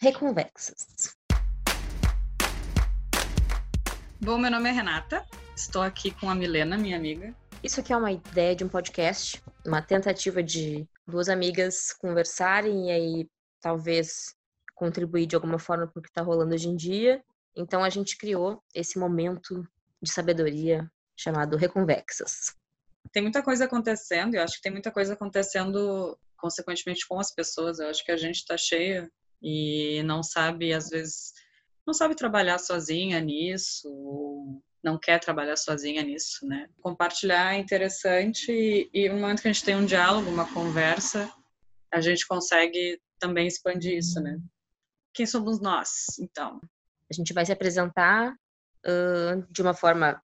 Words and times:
Reconvexas. 0.00 1.16
Bom, 4.20 4.38
meu 4.38 4.48
nome 4.48 4.68
é 4.68 4.72
Renata, 4.72 5.26
estou 5.56 5.82
aqui 5.82 6.12
com 6.12 6.30
a 6.30 6.36
Milena, 6.36 6.78
minha 6.78 6.96
amiga. 6.96 7.34
Isso 7.64 7.80
aqui 7.80 7.92
é 7.92 7.96
uma 7.96 8.12
ideia 8.12 8.54
de 8.54 8.62
um 8.62 8.68
podcast, 8.68 9.42
uma 9.66 9.82
tentativa 9.82 10.40
de 10.40 10.88
duas 11.04 11.28
amigas 11.28 11.92
conversarem 11.92 12.86
e 12.86 12.90
aí 12.92 13.30
talvez 13.60 14.36
contribuir 14.76 15.26
de 15.26 15.34
alguma 15.34 15.58
forma 15.58 15.88
para 15.88 15.98
o 15.98 16.02
que 16.02 16.08
está 16.08 16.22
rolando 16.22 16.54
hoje 16.54 16.68
em 16.68 16.76
dia. 16.76 17.20
Então 17.56 17.82
a 17.82 17.90
gente 17.90 18.16
criou 18.16 18.62
esse 18.72 19.00
momento 19.00 19.66
de 20.00 20.12
sabedoria 20.12 20.88
chamado 21.16 21.56
Reconvexas. 21.56 22.54
Tem 23.10 23.20
muita 23.20 23.42
coisa 23.42 23.64
acontecendo, 23.64 24.36
eu 24.36 24.44
acho 24.44 24.58
que 24.58 24.62
tem 24.62 24.70
muita 24.70 24.92
coisa 24.92 25.14
acontecendo 25.14 26.16
consequentemente 26.36 27.04
com 27.08 27.18
as 27.18 27.34
pessoas. 27.34 27.80
Eu 27.80 27.88
acho 27.88 28.04
que 28.04 28.12
a 28.12 28.16
gente 28.16 28.36
está 28.36 28.56
cheia 28.56 29.10
e 29.42 30.02
não 30.04 30.22
sabe, 30.22 30.72
às 30.72 30.88
vezes, 30.90 31.32
não 31.86 31.94
sabe 31.94 32.14
trabalhar 32.14 32.58
sozinha 32.58 33.20
nisso, 33.20 33.88
não 34.82 34.98
quer 34.98 35.18
trabalhar 35.18 35.56
sozinha 35.56 36.02
nisso, 36.02 36.46
né? 36.46 36.68
Compartilhar 36.80 37.54
é 37.54 37.58
interessante 37.58 38.50
e, 38.50 38.90
e 38.92 39.08
no 39.08 39.16
momento 39.16 39.42
que 39.42 39.48
a 39.48 39.52
gente 39.52 39.64
tem 39.64 39.76
um 39.76 39.86
diálogo, 39.86 40.30
uma 40.30 40.52
conversa, 40.52 41.30
a 41.92 42.00
gente 42.00 42.26
consegue 42.26 43.00
também 43.18 43.46
expandir 43.46 43.96
isso, 43.96 44.20
né? 44.20 44.38
Quem 45.12 45.26
somos 45.26 45.60
nós, 45.60 46.18
então? 46.20 46.60
A 47.10 47.14
gente 47.14 47.32
vai 47.32 47.44
se 47.44 47.52
apresentar 47.52 48.32
uh, 48.32 49.46
de 49.50 49.62
uma 49.62 49.74
forma 49.74 50.22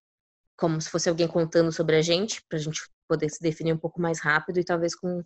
como 0.57 0.80
se 0.80 0.88
fosse 0.88 1.09
alguém 1.09 1.27
contando 1.27 1.73
sobre 1.73 1.96
a 1.96 2.02
gente, 2.02 2.43
para 2.49 2.59
a 2.59 2.60
gente 2.60 2.83
poder 3.09 3.29
se 3.29 3.43
definir 3.43 3.73
um 3.73 3.79
pouco 3.79 4.01
mais 4.01 4.21
rápido 4.21 4.60
e 4.60 4.65
talvez 4.65 4.95
com, 4.95 5.23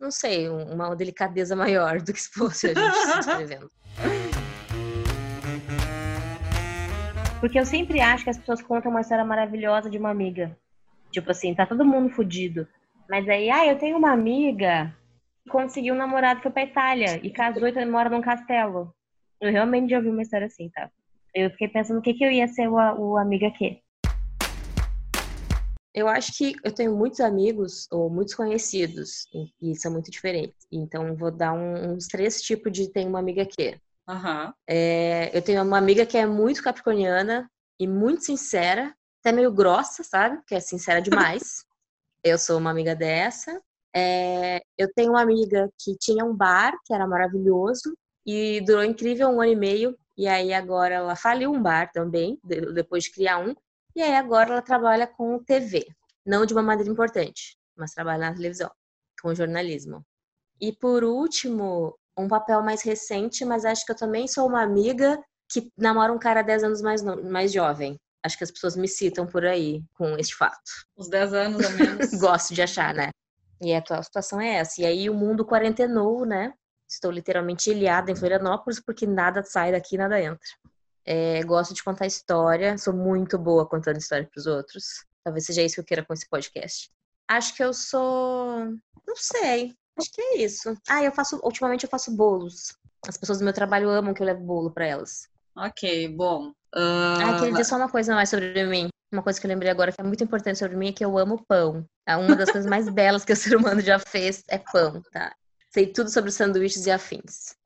não 0.00 0.10
sei, 0.10 0.48
uma 0.48 0.94
delicadeza 0.94 1.54
maior 1.56 2.00
do 2.00 2.12
que 2.12 2.20
se 2.20 2.30
fosse 2.30 2.68
a 2.68 2.74
gente 2.74 2.96
se 2.96 3.18
escrevendo. 3.20 3.70
Porque 7.40 7.58
eu 7.58 7.66
sempre 7.66 8.00
acho 8.00 8.24
que 8.24 8.30
as 8.30 8.38
pessoas 8.38 8.62
contam 8.62 8.90
uma 8.90 9.02
história 9.02 9.24
maravilhosa 9.24 9.90
de 9.90 9.98
uma 9.98 10.10
amiga. 10.10 10.56
Tipo 11.10 11.30
assim, 11.30 11.54
tá 11.54 11.66
todo 11.66 11.84
mundo 11.84 12.08
fudido. 12.08 12.66
Mas 13.08 13.28
aí, 13.28 13.50
ah, 13.50 13.66
eu 13.66 13.78
tenho 13.78 13.98
uma 13.98 14.12
amiga 14.12 14.94
que 15.42 15.50
conseguiu 15.50 15.94
um 15.94 15.98
namorado, 15.98 16.40
foi 16.40 16.50
pra 16.50 16.64
Itália 16.64 17.20
e 17.22 17.30
casou 17.30 17.68
e 17.68 17.84
mora 17.84 18.08
num 18.08 18.22
castelo. 18.22 18.94
Eu 19.40 19.52
realmente 19.52 19.90
já 19.90 19.98
ouvi 19.98 20.08
uma 20.08 20.22
história 20.22 20.46
assim, 20.46 20.70
tá? 20.70 20.90
Eu 21.34 21.50
fiquei 21.50 21.68
pensando 21.68 21.98
o 21.98 22.02
que, 22.02 22.14
que 22.14 22.24
eu 22.24 22.30
ia 22.30 22.48
ser 22.48 22.66
o, 22.66 22.76
o 22.76 23.18
amiga 23.18 23.48
aqui. 23.48 23.83
Eu 25.94 26.08
acho 26.08 26.36
que 26.36 26.56
eu 26.64 26.72
tenho 26.72 26.96
muitos 26.96 27.20
amigos 27.20 27.86
ou 27.90 28.10
muitos 28.10 28.34
conhecidos 28.34 29.28
e 29.62 29.76
são 29.76 29.92
muito 29.92 30.10
diferentes. 30.10 30.66
Então, 30.70 31.14
vou 31.14 31.30
dar 31.30 31.52
uns 31.52 32.08
três 32.08 32.42
tipos 32.42 32.72
de 32.72 32.90
tem 32.90 33.06
uma 33.06 33.20
amiga 33.20 33.46
que. 33.46 33.78
Uhum. 34.08 34.52
É, 34.68 35.36
eu 35.36 35.40
tenho 35.40 35.62
uma 35.62 35.78
amiga 35.78 36.04
que 36.04 36.18
é 36.18 36.26
muito 36.26 36.62
capricorniana 36.62 37.48
e 37.78 37.86
muito 37.86 38.24
sincera, 38.24 38.94
até 39.20 39.30
meio 39.30 39.52
grossa, 39.52 40.02
sabe? 40.02 40.42
Que 40.46 40.56
é 40.56 40.60
sincera 40.60 41.00
demais. 41.00 41.64
eu 42.24 42.38
sou 42.38 42.58
uma 42.58 42.70
amiga 42.70 42.96
dessa. 42.96 43.62
É, 43.94 44.60
eu 44.76 44.92
tenho 44.94 45.10
uma 45.10 45.22
amiga 45.22 45.70
que 45.78 45.96
tinha 45.96 46.24
um 46.24 46.34
bar 46.34 46.72
que 46.84 46.92
era 46.92 47.06
maravilhoso 47.06 47.96
e 48.26 48.60
durou 48.62 48.82
incrível 48.82 49.28
um 49.28 49.40
ano 49.40 49.52
e 49.52 49.56
meio. 49.56 49.96
E 50.16 50.26
aí 50.26 50.52
agora 50.52 50.94
ela 50.94 51.14
faliu 51.14 51.52
um 51.52 51.62
bar 51.62 51.90
também, 51.92 52.38
depois 52.42 53.04
de 53.04 53.12
criar 53.12 53.38
um. 53.38 53.54
E 53.94 54.02
aí 54.02 54.14
agora 54.14 54.50
ela 54.50 54.62
trabalha 54.62 55.06
com 55.06 55.42
TV, 55.42 55.86
não 56.26 56.44
de 56.44 56.52
uma 56.52 56.62
maneira 56.62 56.90
importante, 56.90 57.56
mas 57.76 57.92
trabalha 57.92 58.30
na 58.30 58.34
televisão, 58.34 58.70
com 59.20 59.34
jornalismo. 59.34 60.04
E 60.60 60.72
por 60.72 61.04
último, 61.04 61.96
um 62.16 62.28
papel 62.28 62.62
mais 62.62 62.82
recente, 62.82 63.44
mas 63.44 63.64
acho 63.64 63.84
que 63.84 63.92
eu 63.92 63.96
também 63.96 64.26
sou 64.26 64.46
uma 64.48 64.62
amiga 64.62 65.22
que 65.48 65.70
namora 65.76 66.12
um 66.12 66.18
cara 66.18 66.42
10 66.42 66.64
anos 66.64 66.82
mais, 66.82 67.02
mais 67.02 67.52
jovem. 67.52 67.98
Acho 68.24 68.38
que 68.38 68.44
as 68.44 68.50
pessoas 68.50 68.74
me 68.74 68.88
citam 68.88 69.26
por 69.26 69.44
aí 69.44 69.84
com 69.94 70.16
este 70.18 70.34
fato. 70.34 70.58
Os 70.96 71.08
10 71.08 71.34
anos 71.34 71.64
a 71.64 71.70
menos. 71.70 72.14
Gosto 72.18 72.54
de 72.54 72.62
achar, 72.62 72.94
né? 72.94 73.10
E 73.60 73.74
a 73.74 73.78
atual 73.78 74.02
situação 74.02 74.40
é 74.40 74.56
essa. 74.56 74.80
E 74.80 74.86
aí 74.86 75.10
o 75.10 75.14
mundo 75.14 75.44
quarentenou, 75.44 76.24
né? 76.24 76.52
Estou 76.88 77.10
literalmente 77.10 77.70
ilhada 77.70 78.10
em 78.10 78.16
Florianópolis 78.16 78.80
porque 78.80 79.06
nada 79.06 79.42
sai 79.42 79.72
daqui, 79.72 79.98
nada 79.98 80.20
entra. 80.20 80.48
É, 81.06 81.42
gosto 81.42 81.74
de 81.74 81.84
contar 81.84 82.06
história, 82.06 82.78
sou 82.78 82.94
muito 82.94 83.38
boa 83.38 83.66
contando 83.66 83.98
história 83.98 84.26
para 84.26 84.40
os 84.40 84.46
outros. 84.46 85.04
Talvez 85.22 85.46
seja 85.46 85.62
isso 85.62 85.76
que 85.76 85.80
eu 85.80 85.84
queira 85.84 86.04
com 86.04 86.12
esse 86.12 86.28
podcast. 86.28 86.90
Acho 87.28 87.54
que 87.54 87.62
eu 87.62 87.72
sou. 87.72 88.66
Não 89.06 89.16
sei. 89.16 89.74
Acho 89.98 90.10
que 90.10 90.20
é 90.20 90.38
isso. 90.38 90.76
Ah, 90.88 91.02
eu 91.02 91.12
faço. 91.12 91.40
Ultimamente 91.42 91.84
eu 91.84 91.90
faço 91.90 92.14
bolos. 92.14 92.76
As 93.06 93.16
pessoas 93.16 93.38
do 93.38 93.44
meu 93.44 93.52
trabalho 93.52 93.90
amam 93.90 94.14
que 94.14 94.22
eu 94.22 94.26
levo 94.26 94.40
bolo 94.40 94.70
para 94.70 94.86
elas. 94.86 95.28
Ok, 95.56 96.08
bom. 96.08 96.48
Uh... 96.74 97.20
Ah, 97.22 97.34
queria 97.38 97.52
dizer 97.52 97.64
só 97.64 97.76
uma 97.76 97.88
coisa 97.88 98.14
mais 98.14 98.28
sobre 98.28 98.64
mim. 98.64 98.88
Uma 99.12 99.22
coisa 99.22 99.40
que 99.40 99.46
eu 99.46 99.48
lembrei 99.48 99.70
agora 99.70 99.92
que 99.92 100.00
é 100.00 100.04
muito 100.04 100.24
importante 100.24 100.58
sobre 100.58 100.76
mim 100.76 100.88
é 100.88 100.92
que 100.92 101.04
eu 101.04 101.16
amo 101.16 101.44
pão. 101.46 101.86
Uma 102.08 102.34
das 102.34 102.50
coisas 102.50 102.68
mais 102.68 102.88
belas 102.88 103.24
que 103.24 103.32
o 103.32 103.36
ser 103.36 103.56
humano 103.56 103.80
já 103.80 103.98
fez 103.98 104.42
é 104.48 104.58
pão, 104.58 105.00
tá? 105.12 105.34
Sei 105.70 105.86
tudo 105.86 106.10
sobre 106.10 106.30
sanduíches 106.30 106.86
e 106.86 106.90
afins. 106.90 107.56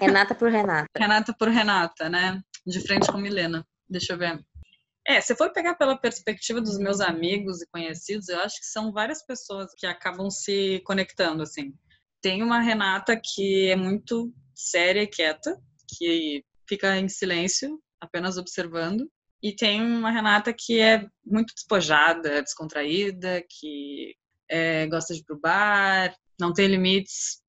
Renata 0.00 0.34
por 0.34 0.50
Renata. 0.50 0.86
Renata 0.96 1.34
por 1.38 1.48
Renata, 1.48 2.08
né? 2.08 2.42
De 2.66 2.80
frente 2.80 3.10
com 3.10 3.18
Milena. 3.18 3.66
Deixa 3.88 4.14
eu 4.14 4.18
ver. 4.18 4.44
É, 5.06 5.20
se 5.20 5.36
for 5.36 5.52
pegar 5.52 5.76
pela 5.76 5.96
perspectiva 5.96 6.60
dos 6.60 6.78
meus 6.78 7.00
amigos 7.00 7.62
e 7.62 7.66
conhecidos, 7.68 8.28
eu 8.28 8.40
acho 8.40 8.58
que 8.58 8.66
são 8.66 8.92
várias 8.92 9.24
pessoas 9.24 9.72
que 9.76 9.86
acabam 9.86 10.28
se 10.28 10.80
conectando, 10.84 11.42
assim. 11.42 11.72
Tem 12.20 12.42
uma 12.42 12.60
Renata 12.60 13.18
que 13.22 13.68
é 13.68 13.76
muito 13.76 14.34
séria 14.52 15.02
e 15.02 15.06
quieta, 15.06 15.56
que 15.96 16.44
fica 16.68 16.98
em 16.98 17.08
silêncio, 17.08 17.80
apenas 18.00 18.36
observando. 18.36 19.08
E 19.40 19.54
tem 19.54 19.80
uma 19.80 20.10
Renata 20.10 20.52
que 20.52 20.80
é 20.80 21.06
muito 21.24 21.54
despojada, 21.54 22.42
descontraída, 22.42 23.44
que 23.48 24.16
é, 24.48 24.88
gosta 24.88 25.14
de 25.14 25.20
ir 25.20 25.24
pro 25.24 25.38
bar, 25.38 26.16
não 26.40 26.52
tem 26.52 26.66
limites, 26.66 27.42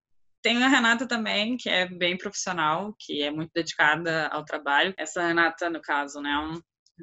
tem 0.48 0.64
a 0.64 0.70
Renata 0.70 1.06
também, 1.06 1.58
que 1.58 1.68
é 1.68 1.86
bem 1.86 2.18
profissional, 2.18 2.96
que 2.98 3.22
é 3.22 3.30
muito 3.30 3.52
dedicada 3.54 4.28
ao 4.28 4.46
trabalho. 4.46 4.94
Essa 4.98 5.28
Renata, 5.28 5.70
no 5.70 5.82
caso, 5.82 6.22
né, 6.22 6.32
é 6.32 6.40
um 6.40 6.56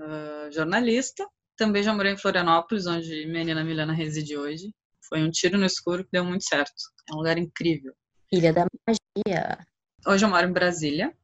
uh, 0.03 0.51
jornalista. 0.51 1.29
Também 1.55 1.83
já 1.83 1.93
morei 1.93 2.13
em 2.13 2.17
Florianópolis, 2.17 2.87
onde 2.87 3.27
menina 3.27 3.63
Milena 3.63 3.93
reside 3.93 4.35
hoje. 4.35 4.73
Foi 5.07 5.23
um 5.23 5.31
tiro 5.31 5.59
no 5.59 5.67
escuro 5.67 6.05
que 6.05 6.11
deu 6.11 6.25
muito 6.25 6.43
certo. 6.43 6.73
É 7.11 7.13
um 7.13 7.19
lugar 7.19 7.37
incrível. 7.37 7.93
Ilha 8.33 8.51
da 8.51 8.65
Magia. 8.89 9.59
Hoje 10.07 10.25
eu 10.25 10.31
moro 10.31 10.49
em 10.49 10.53
Brasília 10.53 11.15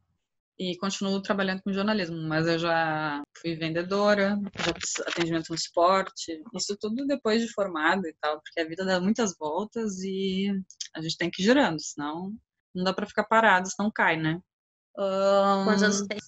e 0.61 0.77
continuo 0.77 1.19
trabalhando 1.23 1.63
com 1.63 1.73
jornalismo, 1.73 2.21
mas 2.27 2.45
eu 2.45 2.59
já 2.59 3.19
fui 3.35 3.55
vendedora, 3.55 4.39
já 4.59 4.73
fiz 4.79 5.07
atendimento 5.07 5.49
no 5.49 5.55
esporte, 5.55 6.39
isso 6.53 6.77
tudo 6.79 7.07
depois 7.07 7.41
de 7.41 7.51
formada 7.51 8.07
e 8.07 8.13
tal, 8.21 8.39
porque 8.39 8.59
a 8.59 8.67
vida 8.67 8.85
dá 8.85 8.99
muitas 8.99 9.35
voltas 9.35 10.03
e 10.03 10.51
a 10.95 11.01
gente 11.01 11.17
tem 11.17 11.31
que 11.31 11.41
ir 11.41 11.45
girando, 11.45 11.81
senão 11.81 12.31
não 12.75 12.83
dá 12.83 12.93
para 12.93 13.07
ficar 13.07 13.23
parado, 13.23 13.67
senão 13.71 13.89
cai, 13.91 14.17
né? 14.17 14.39
Um, 14.95 15.65
Quantos 15.65 15.81
anos 15.81 16.01
tem? 16.03 16.19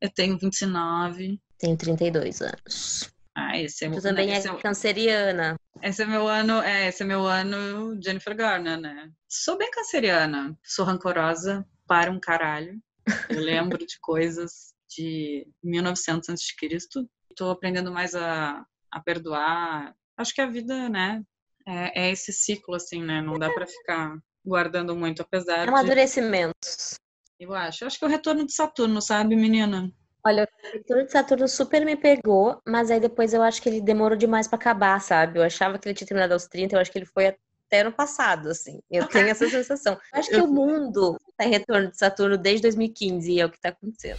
Eu 0.00 0.10
tenho 0.10 0.38
29. 0.38 1.38
Tenho 1.58 1.76
32 1.76 2.40
anos. 2.40 3.12
Ah, 3.34 3.58
esse 3.58 3.84
é 3.84 3.90
Tu 3.90 4.00
também 4.00 4.28
né, 4.28 4.38
é, 4.38 4.46
é 4.46 4.56
canceriana. 4.56 5.56
Esse 5.82 6.02
é 6.02 6.06
meu 6.06 6.26
ano, 6.26 6.62
é, 6.62 6.88
esse 6.88 7.02
é 7.02 7.06
meu 7.06 7.26
ano 7.26 8.00
Jennifer 8.02 8.34
Garner, 8.34 8.80
né? 8.80 9.10
Sou 9.28 9.58
bem 9.58 9.70
canceriana, 9.70 10.58
sou 10.62 10.86
rancorosa 10.86 11.66
para 11.86 12.10
um 12.10 12.18
caralho. 12.18 12.80
Eu 13.28 13.40
lembro 13.40 13.78
de 13.78 13.98
coisas 14.00 14.74
de 14.88 15.46
1900 15.62 16.28
a.C. 16.28 17.06
Estou 17.30 17.50
aprendendo 17.50 17.90
mais 17.90 18.14
a, 18.14 18.64
a 18.90 19.00
perdoar. 19.00 19.94
Acho 20.16 20.34
que 20.34 20.40
a 20.40 20.46
vida, 20.46 20.88
né, 20.88 21.22
é, 21.66 22.06
é 22.06 22.10
esse 22.10 22.32
ciclo, 22.32 22.74
assim, 22.74 23.02
né? 23.02 23.20
Não 23.20 23.38
dá 23.38 23.50
para 23.50 23.66
ficar 23.66 24.18
guardando 24.44 24.94
muito, 24.94 25.22
apesar 25.22 25.68
Amadurecimentos. 25.68 26.98
De... 27.38 27.46
Eu 27.46 27.54
acho. 27.54 27.84
Eu 27.84 27.86
acho 27.86 27.98
que 27.98 28.04
é 28.04 28.08
o 28.08 28.10
retorno 28.10 28.46
de 28.46 28.52
Saturno, 28.52 29.00
sabe, 29.00 29.34
menina? 29.34 29.90
Olha, 30.24 30.48
o 30.62 30.72
retorno 30.72 31.04
de 31.04 31.10
Saturno 31.12 31.48
super 31.48 31.84
me 31.84 31.96
pegou, 31.96 32.60
mas 32.66 32.90
aí 32.90 33.00
depois 33.00 33.34
eu 33.34 33.42
acho 33.42 33.60
que 33.60 33.68
ele 33.68 33.80
demorou 33.80 34.16
demais 34.16 34.46
para 34.46 34.56
acabar, 34.56 35.00
sabe? 35.00 35.38
Eu 35.38 35.42
achava 35.42 35.78
que 35.78 35.88
ele 35.88 35.94
tinha 35.94 36.06
terminado 36.06 36.32
aos 36.32 36.46
30, 36.46 36.76
eu 36.76 36.80
acho 36.80 36.92
que 36.92 36.98
ele 36.98 37.06
foi 37.06 37.26
até 37.72 37.80
ano 37.80 37.92
passado, 37.92 38.50
assim. 38.50 38.80
Eu 38.90 39.08
tenho 39.08 39.28
essa 39.28 39.48
sensação. 39.48 39.94
Eu 40.12 40.18
acho 40.20 40.28
que 40.28 40.36
o 40.36 40.46
mundo 40.46 41.18
tá 41.38 41.46
em 41.46 41.50
retorno 41.50 41.90
de 41.90 41.96
Saturno 41.96 42.36
desde 42.36 42.62
2015 42.62 43.32
e 43.32 43.40
é 43.40 43.46
o 43.46 43.50
que 43.50 43.58
tá 43.58 43.70
acontecendo. 43.70 44.18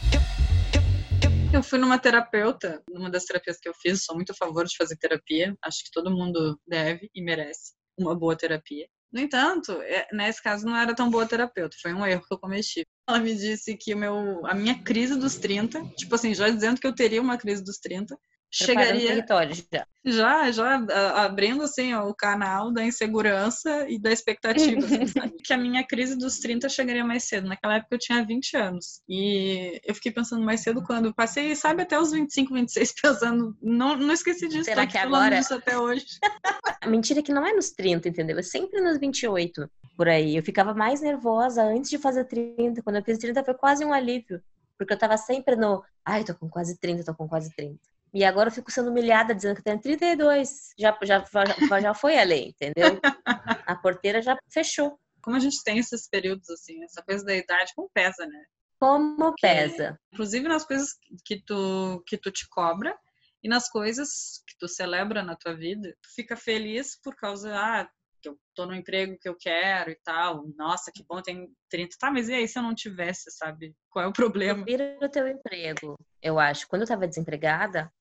Eu 1.53 1.61
fui 1.61 1.77
numa 1.77 1.99
terapeuta, 1.99 2.81
numa 2.89 3.11
das 3.11 3.25
terapias 3.25 3.59
que 3.59 3.69
eu 3.69 3.75
fiz, 3.75 4.03
sou 4.03 4.15
muito 4.15 4.31
a 4.31 4.35
favor 4.35 4.65
de 4.65 4.75
fazer 4.75 4.97
terapia. 4.97 5.55
Acho 5.63 5.83
que 5.83 5.91
todo 5.91 6.09
mundo 6.09 6.59
deve 6.67 7.11
e 7.13 7.21
merece 7.21 7.73
uma 7.95 8.15
boa 8.15 8.35
terapia. 8.35 8.87
No 9.11 9.19
entanto, 9.19 9.73
é, 9.83 10.07
nesse 10.11 10.41
caso 10.41 10.65
não 10.65 10.75
era 10.75 10.95
tão 10.95 11.11
boa 11.11 11.27
terapeuta, 11.27 11.77
foi 11.79 11.93
um 11.93 12.03
erro 12.03 12.23
que 12.27 12.33
eu 12.33 12.39
cometi. 12.39 12.83
Ela 13.07 13.19
me 13.19 13.35
disse 13.35 13.77
que 13.77 13.93
o 13.93 13.97
meu, 13.97 14.43
a 14.47 14.55
minha 14.55 14.81
crise 14.81 15.15
dos 15.15 15.35
30, 15.35 15.85
tipo 15.95 16.15
assim, 16.15 16.33
já 16.33 16.49
dizendo 16.49 16.81
que 16.81 16.87
eu 16.87 16.95
teria 16.95 17.21
uma 17.21 17.37
crise 17.37 17.63
dos 17.63 17.77
30, 17.77 18.17
chegaria 18.53 19.07
território 19.07 19.55
já. 19.55 19.87
Já, 20.05 20.51
já 20.51 20.75
abrindo 21.23 21.63
assim 21.63 21.93
o 21.95 22.13
canal 22.13 22.71
da 22.71 22.83
insegurança 22.83 23.89
e 23.89 23.97
da 23.97 24.11
expectativa, 24.11 24.85
assim, 24.85 25.05
que 25.43 25.53
a 25.53 25.57
minha 25.57 25.83
crise 25.85 26.17
dos 26.17 26.39
30 26.39 26.67
chegaria 26.67 27.05
mais 27.05 27.23
cedo. 27.23 27.47
Naquela 27.47 27.77
época 27.77 27.95
eu 27.95 27.99
tinha 27.99 28.25
20 28.25 28.57
anos. 28.57 29.01
E 29.07 29.81
eu 29.83 29.95
fiquei 29.95 30.11
pensando 30.11 30.43
mais 30.43 30.59
cedo 30.59 30.83
quando 30.83 31.13
passei, 31.13 31.55
sabe, 31.55 31.83
até 31.83 31.97
os 31.97 32.11
25, 32.11 32.53
26 32.53 32.93
pensando, 33.01 33.57
não, 33.61 33.95
não 33.95 34.13
esqueci 34.13 34.47
disso, 34.47 34.65
Será 34.65 34.85
que 34.85 34.97
agora 34.97 35.37
disso 35.37 35.53
até 35.53 35.77
hoje. 35.77 36.05
Mentira 36.85 37.23
que 37.23 37.33
não 37.33 37.45
é 37.45 37.53
nos 37.53 37.71
30, 37.71 38.09
entendeu? 38.09 38.37
É 38.37 38.43
sempre 38.43 38.81
nos 38.81 38.99
28 38.99 39.69
por 39.95 40.09
aí. 40.09 40.35
Eu 40.35 40.43
ficava 40.43 40.73
mais 40.73 41.01
nervosa 41.01 41.63
antes 41.63 41.89
de 41.89 41.97
fazer 41.97 42.25
30. 42.25 42.83
Quando 42.83 42.97
eu 42.97 43.03
fiz 43.03 43.17
30 43.17 43.43
foi 43.43 43.53
quase 43.53 43.85
um 43.85 43.93
alívio. 43.93 44.41
Porque 44.77 44.93
eu 44.93 44.97
tava 44.97 45.15
sempre 45.17 45.55
no, 45.55 45.81
ai, 46.03 46.23
tô 46.23 46.35
com 46.35 46.49
quase 46.49 46.77
30, 46.77 47.05
tô 47.05 47.15
com 47.15 47.27
quase 47.27 47.55
30. 47.55 47.79
E 48.13 48.23
agora 48.23 48.49
eu 48.49 48.53
fico 48.53 48.71
sendo 48.71 48.91
humilhada 48.91 49.33
dizendo 49.33 49.55
que 49.55 49.61
eu 49.61 49.63
tenho 49.63 49.81
32. 49.81 50.73
Já, 50.77 50.97
já, 51.01 51.25
já, 51.67 51.81
já 51.81 51.93
foi 51.93 52.17
a 52.19 52.23
lei, 52.23 52.49
entendeu? 52.49 52.99
A 53.67 53.75
porteira 53.75 54.21
já 54.21 54.37
fechou. 54.51 54.99
Como 55.21 55.35
a 55.37 55.39
gente 55.39 55.63
tem 55.63 55.79
esses 55.79 56.07
períodos, 56.07 56.49
assim, 56.49 56.83
essa 56.83 57.01
coisa 57.01 57.23
da 57.23 57.33
idade, 57.33 57.71
como 57.75 57.89
pesa, 57.93 58.25
né? 58.25 58.43
Como 58.79 59.33
pesa. 59.41 59.97
inclusive 60.11 60.47
nas 60.47 60.65
coisas 60.65 60.89
que 61.25 61.41
tu, 61.41 62.03
que 62.05 62.17
tu 62.17 62.29
te 62.29 62.47
cobra 62.49 62.95
e 63.41 63.47
nas 63.47 63.69
coisas 63.69 64.43
que 64.45 64.57
tu 64.59 64.67
celebra 64.67 65.23
na 65.23 65.35
tua 65.35 65.55
vida. 65.55 65.95
Tu 66.01 66.13
fica 66.13 66.35
feliz 66.35 66.99
por 67.01 67.15
causa, 67.15 67.55
ah, 67.55 67.89
que 68.21 68.29
eu 68.29 68.37
tô 68.53 68.65
no 68.65 68.75
emprego 68.75 69.17
que 69.19 69.27
eu 69.27 69.35
quero 69.35 69.91
e 69.91 69.95
tal. 70.03 70.45
Nossa, 70.57 70.91
que 70.93 71.03
bom, 71.03 71.21
tem 71.21 71.49
30. 71.69 71.95
Tá, 71.99 72.11
mas 72.11 72.29
e 72.29 72.33
aí 72.33 72.47
se 72.47 72.59
eu 72.59 72.63
não 72.63 72.75
tivesse, 72.75 73.31
sabe? 73.31 73.73
Qual 73.89 74.03
é 74.03 74.07
o 74.07 74.13
problema? 74.13 74.63
Vira 74.65 74.97
o 75.01 75.09
teu 75.09 75.27
emprego, 75.27 75.97
eu 76.21 76.37
acho. 76.39 76.67
Quando 76.67 76.83
eu 76.83 76.87
tava 76.87 77.07
desempregada, 77.07 77.91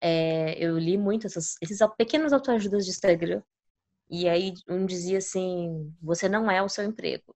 é, 0.00 0.56
eu 0.58 0.78
li 0.78 0.96
muito 0.96 1.26
essas, 1.26 1.56
esses 1.60 1.78
pequenos 1.96 2.32
autoajudas 2.32 2.84
de 2.84 2.90
Instagram. 2.90 3.42
E 4.10 4.28
aí 4.28 4.54
um 4.68 4.86
dizia 4.86 5.18
assim, 5.18 5.94
você 6.00 6.28
não 6.28 6.50
é 6.50 6.62
o 6.62 6.68
seu 6.68 6.84
emprego. 6.84 7.34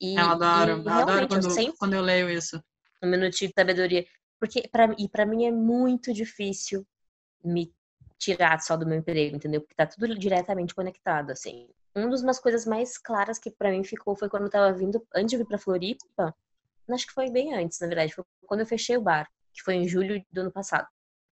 E, 0.00 0.16
eu 0.16 0.24
adoro, 0.24 0.82
e, 0.82 0.86
eu 0.86 0.92
adoro 0.92 1.28
quando, 1.28 1.44
eu 1.44 1.50
sempre, 1.50 1.76
quando 1.78 1.94
eu 1.94 2.02
leio 2.02 2.30
isso. 2.30 2.62
Um 3.02 3.08
minutinho 3.08 3.50
de 3.50 3.54
sabedoria. 3.54 4.06
Porque, 4.38 4.66
pra, 4.68 4.94
e 4.98 5.08
para 5.08 5.26
mim 5.26 5.44
é 5.44 5.52
muito 5.52 6.12
difícil 6.12 6.86
me 7.44 7.72
tirar 8.18 8.60
só 8.60 8.76
do 8.76 8.86
meu 8.86 8.98
emprego, 8.98 9.36
entendeu? 9.36 9.60
Porque 9.60 9.74
tá 9.74 9.86
tudo 9.86 10.18
diretamente 10.18 10.74
conectado, 10.74 11.30
assim. 11.30 11.68
Uma 11.94 12.10
das 12.22 12.38
coisas 12.38 12.64
mais 12.64 12.96
claras 12.96 13.38
que 13.38 13.50
para 13.50 13.70
mim 13.70 13.84
ficou 13.84 14.16
foi 14.16 14.28
quando 14.28 14.44
eu 14.44 14.50
tava 14.50 14.72
vindo, 14.72 15.04
antes 15.14 15.30
de 15.30 15.36
vir 15.36 15.46
pra 15.46 15.58
Floripa, 15.58 16.34
acho 16.88 17.06
que 17.06 17.12
foi 17.12 17.30
bem 17.30 17.54
antes, 17.54 17.78
na 17.80 17.86
verdade, 17.86 18.14
foi 18.14 18.24
quando 18.46 18.60
eu 18.60 18.66
fechei 18.66 18.96
o 18.96 19.00
bar, 19.00 19.28
que 19.52 19.62
foi 19.62 19.74
em 19.74 19.88
julho 19.88 20.24
do 20.30 20.40
ano 20.42 20.52
passado. 20.52 20.86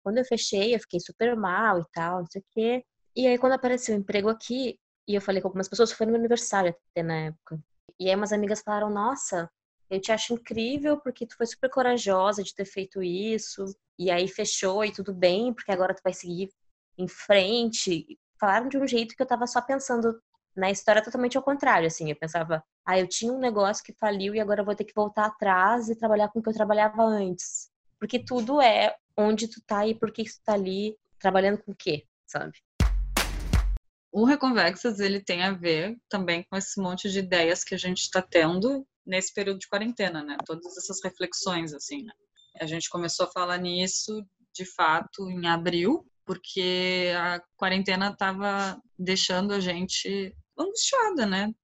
Quando 0.08 0.16
eu 0.16 0.25
fechei, 0.25 0.75
eu 0.75 0.81
fiquei 0.81 1.00
super 1.00 1.37
mal 1.37 1.81
e 1.81 1.84
tal, 1.93 2.20
não 2.20 2.26
sei 2.31 2.40
o 2.40 2.44
quê. 2.50 2.84
E 3.14 3.26
aí, 3.26 3.37
quando 3.37 3.52
apareceu 3.52 3.94
o 3.94 3.99
emprego 3.99 4.31
aqui, 4.31 4.78
e 5.06 5.14
eu 5.14 5.20
falei 5.20 5.43
com 5.43 5.49
algumas 5.49 5.69
pessoas, 5.69 5.93
foi 5.93 6.06
no 6.06 6.12
meu 6.12 6.19
aniversário 6.19 6.75
até 6.90 7.02
na 7.02 7.26
época. 7.26 7.60
E 8.00 8.08
aí, 8.08 8.16
umas 8.16 8.32
amigas 8.32 8.62
falaram: 8.62 8.88
Nossa, 8.88 9.50
eu 9.90 10.00
te 10.00 10.10
acho 10.10 10.32
incrível 10.32 10.99
porque 10.99 11.26
tu 11.26 11.37
foi 11.37 11.44
super 11.44 11.69
corajosa 11.69 12.43
de 12.43 12.55
ter 12.55 12.64
feito 12.64 13.02
isso. 13.02 13.66
E 13.99 14.10
aí 14.10 14.26
fechou 14.26 14.82
e 14.82 14.90
tudo 14.90 15.12
bem, 15.12 15.52
porque 15.52 15.70
agora 15.70 15.94
tu 15.94 16.00
vai 16.02 16.14
seguir 16.14 16.49
em 16.96 17.06
frente. 17.06 18.19
Falaram 18.40 18.66
de 18.66 18.78
um 18.78 18.87
jeito 18.87 19.14
que 19.14 19.22
eu 19.22 19.26
tava 19.26 19.46
só 19.46 19.60
pensando 19.60 20.19
na 20.56 20.70
história 20.70 21.05
totalmente 21.05 21.37
ao 21.37 21.43
contrário, 21.43 21.87
assim. 21.87 22.08
Eu 22.08 22.16
pensava, 22.16 22.64
ah, 22.87 22.99
eu 22.99 23.06
tinha 23.06 23.31
um 23.31 23.38
negócio 23.38 23.84
que 23.84 23.93
faliu 23.93 24.34
e 24.34 24.40
agora 24.40 24.62
eu 24.62 24.64
vou 24.64 24.75
ter 24.75 24.84
que 24.84 24.94
voltar 24.94 25.26
atrás 25.26 25.90
e 25.90 25.96
trabalhar 25.96 26.31
com 26.31 26.38
o 26.38 26.43
que 26.43 26.49
eu 26.49 26.55
trabalhava 26.55 27.02
antes. 27.02 27.70
Porque 27.99 28.19
tudo 28.19 28.61
é 28.61 28.95
onde 29.17 29.49
tu 29.49 29.61
tá 29.67 29.87
e 29.87 29.95
por 29.95 30.12
que 30.12 30.25
tu 30.25 30.41
tá 30.45 30.55
ali, 30.55 30.97
trabalhando 31.19 31.59
com 31.59 31.73
o 31.73 31.77
quê, 31.77 32.05
sabe? 32.27 32.53
O 34.12 34.25
Reconvexas, 34.25 35.00
ele 35.00 35.21
tem 35.21 35.43
a 35.43 35.53
ver 35.53 35.99
também 36.09 36.43
com 36.45 36.56
esse 36.56 36.81
monte 36.81 37.11
de 37.11 37.19
ideias 37.19 37.62
que 37.62 37.75
a 37.75 37.79
gente 37.79 37.99
está 37.99 38.23
tendo 38.23 38.87
nesse 39.05 39.33
período 39.35 39.59
de 39.59 39.69
quarentena, 39.69 40.23
né? 40.23 40.37
Todas 40.47 40.77
essas 40.77 40.99
reflexões, 41.03 41.75
assim, 41.75 42.05
né? 42.05 42.12
A 42.61 42.67
gente 42.67 42.89
começou 42.89 43.27
a 43.27 43.31
falar 43.31 43.59
nisso, 43.59 44.25
de 44.55 44.65
fato, 44.65 45.29
em 45.31 45.47
abril, 45.47 46.06
porque 46.25 47.12
a 47.17 47.41
quarentena 47.56 48.11
estava 48.11 48.81
deixando 48.99 49.53
a 49.53 49.61
gente 49.61 50.35
angustiada, 50.59 51.27
né? 51.27 51.55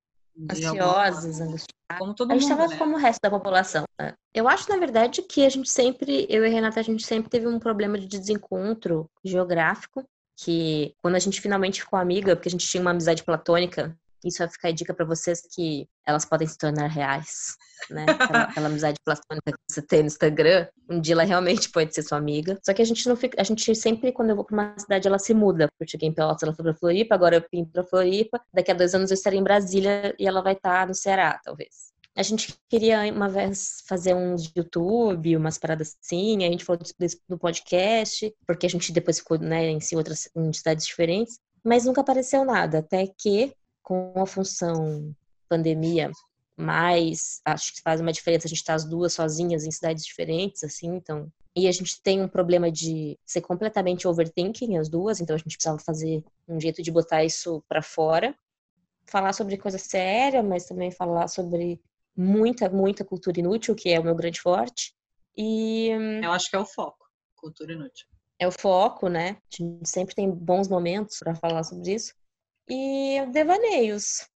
Ansiosas, 0.51 1.41
angustiadas. 1.41 1.99
Como 1.99 2.15
todo 2.15 2.31
a 2.31 2.35
gente 2.35 2.45
estava 2.45 2.67
né? 2.67 2.77
como 2.77 2.97
o 2.97 2.99
resto 2.99 3.21
da 3.23 3.31
população. 3.31 3.85
Né? 3.99 4.15
Eu 4.35 4.49
acho, 4.49 4.69
na 4.69 4.77
verdade, 4.77 5.23
que 5.23 5.47
a 5.47 5.49
gente 5.49 5.71
sempre, 5.71 6.27
eu 6.29 6.45
e 6.45 6.49
a 6.49 6.51
Renata, 6.51 6.81
a 6.81 6.83
gente 6.83 7.07
sempre 7.07 7.31
teve 7.31 7.47
um 7.47 7.61
problema 7.61 7.97
de 7.97 8.09
desencontro 8.09 9.09
geográfico, 9.25 10.05
que 10.37 10.93
quando 11.01 11.15
a 11.15 11.21
gente 11.21 11.41
finalmente 11.41 11.81
ficou 11.81 11.97
amiga, 11.99 12.35
porque 12.35 12.49
a 12.49 12.51
gente 12.51 12.67
tinha 12.67 12.81
uma 12.81 12.91
amizade 12.91 13.23
platônica, 13.23 13.97
isso 14.25 14.39
vai 14.39 14.49
ficar 14.49 14.69
a 14.69 14.73
dica 14.73 14.93
para 14.93 15.05
vocês 15.05 15.41
que 15.55 15.87
elas 16.05 16.25
podem 16.25 16.49
se 16.49 16.59
tornar 16.59 16.89
reais, 16.89 17.57
né? 17.89 18.07
Aquela, 18.19 18.43
aquela, 18.45 18.67
amizade 18.67 18.99
platônica 19.05 19.53
que 19.53 19.73
você 19.73 19.83
tem 19.83 20.01
no 20.01 20.07
Instagram, 20.07 20.67
um 20.91 21.01
dia 21.01 21.15
ela 21.15 21.23
realmente 21.23 21.71
pode 21.71 21.95
ser 21.95 22.03
sua 22.03 22.19
amiga. 22.19 22.59
Só 22.65 22.75
que 22.75 22.83
a 22.83 22.85
gente 22.85 23.09
não 23.09 23.15
fica, 23.15 23.41
a 23.41 23.45
gente 23.45 23.73
sempre, 23.77 24.11
quando 24.11 24.31
eu 24.31 24.37
vou 24.37 24.45
pra 24.45 24.55
uma 24.55 24.79
cidade, 24.79 25.07
ela 25.07 25.19
se 25.19 25.33
muda. 25.33 25.69
Eu 25.79 25.87
cheguei 25.89 26.09
em 26.09 26.13
Pelotas, 26.13 26.43
ela 26.43 26.55
foi 26.55 26.65
pra 26.65 26.75
Floripa, 26.75 27.15
agora 27.15 27.37
eu 27.37 27.45
vim 27.53 27.65
pra 27.65 27.85
Floripa. 27.85 28.41
Daqui 28.53 28.73
a 28.73 28.75
dois 28.75 28.95
anos 28.95 29.11
eu 29.11 29.15
estarei 29.15 29.39
em 29.39 29.45
Brasília 29.45 30.15
e 30.19 30.27
ela 30.27 30.43
vai 30.43 30.55
estar 30.55 30.89
no 30.89 30.95
Ceará, 30.95 31.39
talvez. 31.45 31.94
A 32.17 32.23
gente 32.23 32.55
queria 32.69 33.13
uma 33.13 33.29
vez 33.29 33.83
fazer 33.89 34.15
uns 34.15 34.53
YouTube, 34.57 35.37
umas 35.37 35.59
paradas 35.59 35.97
assim, 36.01 36.45
a 36.45 36.51
gente 36.51 36.65
falou 36.65 36.81
no 37.29 37.39
podcast, 37.39 38.33
porque 38.47 38.67
a 38.67 38.71
gente 38.71 38.93
depois 38.93 39.19
ficou 39.19 39.37
né, 39.37 39.69
em 39.69 39.81
si, 39.81 39.97
outras 39.97 40.29
em 40.37 40.53
cidades 40.53 40.87
diferentes, 40.87 41.41
mas 41.65 41.85
nunca 41.85 42.03
apareceu 42.03 42.45
nada, 42.45 42.79
até 42.79 43.07
que 43.07 43.53
com 43.83 44.13
a 44.17 44.27
função 44.27 45.13
pandemia, 45.49 46.13
mas 46.57 47.41
acho 47.45 47.75
que 47.75 47.83
faz 47.83 48.01
uma 48.01 48.13
diferença 48.13 48.47
a 48.47 48.49
gente 48.49 48.59
estar 48.59 48.75
tá 48.75 48.77
as 48.77 48.85
duas 48.85 49.13
sozinhas 49.13 49.65
em 49.65 49.71
cidades 49.73 50.05
diferentes, 50.05 50.63
assim, 50.63 50.95
então. 50.95 51.29
E 51.57 51.69
a 51.69 51.73
gente 51.73 52.01
tem 52.03 52.23
um 52.23 52.29
problema 52.29 52.71
de 52.71 53.19
ser 53.25 53.41
completamente 53.41 54.07
overthinking, 54.07 54.77
as 54.77 54.89
duas, 54.89 55.21
então 55.21 55.35
a 55.35 55.39
gente 55.39 55.57
precisava 55.57 55.79
fazer 55.79 56.25
um 56.49 56.61
jeito 56.61 56.83
de 56.83 56.91
botar 56.91 57.25
isso 57.25 57.63
para 57.69 57.83
fora. 57.83 58.35
Falar 59.07 59.33
sobre 59.33 59.57
coisa 59.59 59.79
séria, 59.79 60.43
mas 60.43 60.67
também 60.67 60.91
falar 60.91 61.29
sobre 61.29 61.81
muita, 62.17 62.69
muita 62.69 63.05
cultura 63.05 63.41
inútil, 63.41 63.75
que 63.75 63.91
é 63.91 64.01
o 64.01 64.05
meu 64.05 64.15
grande 64.15 64.41
forte. 64.41 64.95
E. 65.37 65.89
Eu 66.23 66.33
acho 66.33 66.49
que 66.49 66.57
é 66.57 66.59
o 66.59 66.67
foco, 66.67 67.07
cultura 67.35 67.73
inútil. 67.73 68.07
É 68.39 68.47
o 68.47 68.53
foco, 68.53 69.09
né? 69.09 69.37
A 69.53 69.57
gente 69.57 69.89
sempre 69.89 70.15
tem 70.15 70.31
bons 70.31 70.69
momentos 70.69 71.19
para 71.19 71.35
falar 71.35 71.63
sobre 71.63 71.95
isso 71.95 72.13
e 72.69 73.25
devaneios. 73.33 74.29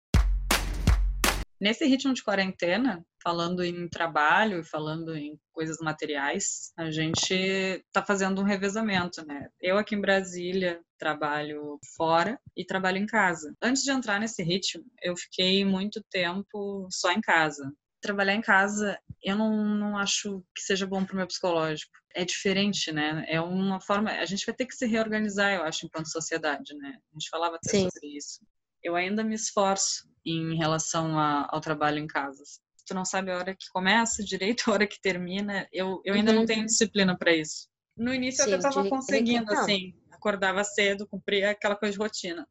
Nesse 1.60 1.86
ritmo 1.86 2.12
de 2.12 2.22
quarentena, 2.22 3.04
falando 3.26 3.64
em 3.64 3.88
trabalho 3.88 4.60
e 4.60 4.64
falando 4.64 5.16
em 5.16 5.36
coisas 5.52 5.78
materiais, 5.80 6.72
a 6.76 6.92
gente 6.92 7.34
está 7.34 8.00
fazendo 8.00 8.40
um 8.40 8.44
revezamento, 8.44 9.26
né? 9.26 9.48
Eu 9.60 9.78
aqui 9.78 9.96
em 9.96 10.00
Brasília 10.00 10.80
trabalho 10.96 11.76
fora 11.96 12.38
e 12.56 12.64
trabalho 12.64 12.98
em 12.98 13.06
casa. 13.06 13.52
Antes 13.60 13.82
de 13.82 13.90
entrar 13.90 14.20
nesse 14.20 14.44
ritmo, 14.44 14.84
eu 15.02 15.16
fiquei 15.16 15.64
muito 15.64 16.00
tempo 16.08 16.86
só 16.88 17.10
em 17.10 17.20
casa. 17.20 17.72
Trabalhar 18.00 18.36
em 18.36 18.40
casa, 18.40 18.96
eu 19.20 19.34
não, 19.34 19.74
não 19.74 19.98
acho 19.98 20.44
que 20.54 20.62
seja 20.62 20.86
bom 20.86 21.04
para 21.04 21.14
o 21.14 21.16
meu 21.16 21.26
psicológico. 21.26 21.90
É 22.14 22.24
diferente, 22.24 22.92
né? 22.92 23.26
É 23.28 23.40
uma 23.40 23.80
forma. 23.80 24.08
A 24.12 24.24
gente 24.24 24.46
vai 24.46 24.54
ter 24.54 24.66
que 24.66 24.76
se 24.76 24.86
reorganizar, 24.86 25.52
eu 25.52 25.64
acho, 25.64 25.84
enquanto 25.84 26.12
sociedade, 26.12 26.76
né? 26.76 26.96
A 27.10 27.18
gente 27.18 27.28
falava 27.28 27.56
até 27.56 27.70
Sim. 27.70 27.88
sobre 27.92 28.16
isso. 28.16 28.46
Eu 28.80 28.94
ainda 28.94 29.24
me 29.24 29.34
esforço 29.34 30.08
em 30.24 30.56
relação 30.56 31.18
a, 31.18 31.48
ao 31.50 31.60
trabalho 31.60 31.98
em 31.98 32.06
casa. 32.06 32.44
Tu 32.86 32.94
não 32.94 33.04
sabe 33.04 33.30
a 33.30 33.38
hora 33.38 33.54
que 33.54 33.68
começa 33.72 34.22
direito, 34.22 34.64
a 34.70 34.72
hora 34.72 34.86
que 34.86 35.00
termina. 35.00 35.66
Eu, 35.72 36.00
eu 36.04 36.14
ainda 36.14 36.32
uhum. 36.32 36.38
não 36.38 36.46
tenho 36.46 36.64
disciplina 36.64 37.16
para 37.16 37.34
isso. 37.34 37.68
No 37.96 38.14
início 38.14 38.44
Sim, 38.44 38.50
eu 38.50 38.58
até 38.58 38.68
estava 38.68 38.88
conseguindo, 38.88 39.52
assim, 39.52 39.94
acordava 40.12 40.62
cedo, 40.62 41.06
cumpria 41.08 41.50
aquela 41.50 41.76
coisa 41.76 41.92
de 41.92 41.98
rotina. 41.98 42.46